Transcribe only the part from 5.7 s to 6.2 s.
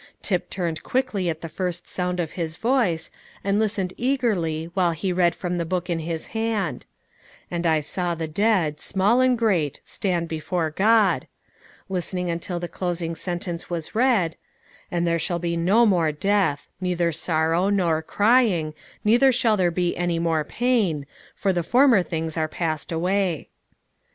in